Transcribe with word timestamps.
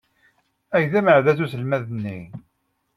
Ay 0.75 0.85
d 0.91 0.93
ameɛdaz 0.99 1.39
uselmad-nni! 1.43 2.19